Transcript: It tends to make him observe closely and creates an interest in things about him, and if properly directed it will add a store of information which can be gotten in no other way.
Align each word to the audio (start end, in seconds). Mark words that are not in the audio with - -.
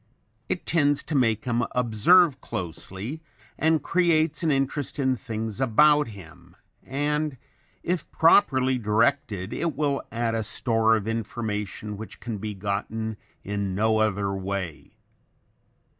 It 0.49 0.65
tends 0.65 1.03
to 1.03 1.13
make 1.13 1.45
him 1.45 1.63
observe 1.73 2.41
closely 2.41 3.21
and 3.55 3.83
creates 3.83 4.41
an 4.41 4.49
interest 4.49 4.97
in 4.97 5.15
things 5.15 5.61
about 5.61 6.07
him, 6.07 6.55
and 6.81 7.37
if 7.83 8.09
properly 8.11 8.79
directed 8.79 9.53
it 9.53 9.75
will 9.75 10.01
add 10.11 10.33
a 10.33 10.41
store 10.41 10.95
of 10.95 11.07
information 11.07 11.97
which 11.97 12.19
can 12.19 12.39
be 12.39 12.55
gotten 12.55 13.15
in 13.43 13.75
no 13.75 13.99
other 13.99 14.33
way. 14.33 14.95